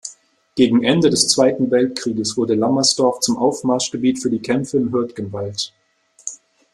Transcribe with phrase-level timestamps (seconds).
[0.55, 5.73] Gegen Ende des Zweiten Weltkrieges wurde Lammersdorf zum Aufmarschgebiet für die Kämpfe im Hürtgenwald.